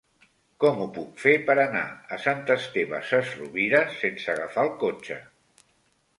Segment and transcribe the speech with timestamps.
[0.63, 1.83] Com ho puc fer per anar
[2.15, 5.21] a Sant Esteve Sesrovires sense agafar el cotxe?